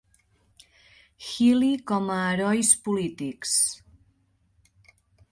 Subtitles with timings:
[1.25, 3.53] Healy com a herois polítics.